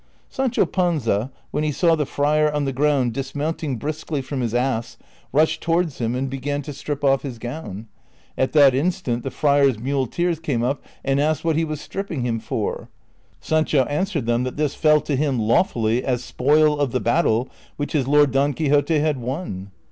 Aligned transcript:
Sancho 0.29 0.65
Panza, 0.65 1.31
when 1.51 1.63
he 1.63 1.71
saw 1.71 1.93
the 1.93 2.07
friar 2.07 2.51
on 2.51 2.65
the 2.65 2.73
ground, 2.73 3.13
dis 3.13 3.35
mounting 3.35 3.77
briskly 3.77 4.19
from 4.19 4.41
his 4.41 4.55
ass, 4.55 4.97
rushed 5.31 5.61
towards 5.61 5.99
him 5.99 6.15
and 6.15 6.27
began 6.27 6.61
rilAI'TER 6.63 6.65
vriT 6.65 6.65
51 6.65 6.73
to 6.73 6.73
strip 6.73 7.03
off 7.03 7.21
liis 7.21 7.37
j^own. 7.37 7.85
At 8.35 8.51
tliat 8.53 8.73
instant 8.73 9.21
the 9.21 9.29
friars' 9.29 9.77
muleteers 9.77 10.39
came 10.39 10.63
up 10.63 10.83
and 11.05 11.21
asked 11.21 11.43
Avliat 11.43 11.55
he 11.57 11.65
was 11.65 11.81
striijping 11.81 12.23
him 12.23 12.39
for. 12.39 12.89
Saneho 13.43 13.85
answered 13.91 14.25
them 14.25 14.41
that 14.41 14.57
this 14.57 14.73
fell 14.73 15.01
to 15.01 15.15
him 15.15 15.37
lawfully 15.37 16.03
as 16.03 16.23
spoil 16.23 16.79
of 16.79 16.93
the 16.93 16.99
battle 16.99 17.47
which 17.77 17.93
his 17.93 18.07
lord 18.07 18.31
Don 18.31 18.53
Quixote 18.55 18.97
had 18.97 19.19
won. 19.19 19.69